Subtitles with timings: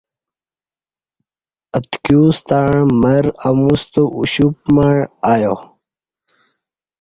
[1.77, 2.69] اتکیوستݩع
[3.01, 4.93] مر امُوستہ اُوشُپ مع
[5.31, 5.53] ایا۔